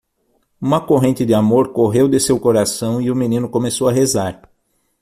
Uma 0.59 0.83
corrente 0.83 1.23
de 1.27 1.31
amor 1.35 1.73
correu 1.73 2.07
de 2.09 2.19
seu 2.19 2.39
coração 2.39 2.99
e 2.99 3.11
o 3.11 3.15
menino 3.15 3.47
começou 3.47 3.87
a 3.87 3.91
rezar. 3.91 4.41